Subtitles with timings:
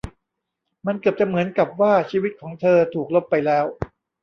[0.87, 3.65] มันเกือบจะเหมือนกับว่าชีวิตของเธอถูกลบไปแล้ว